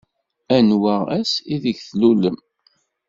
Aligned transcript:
Anwa 0.57 0.95
ass 1.17 1.31
ideg 1.53 1.77
tlulem? 1.87 2.37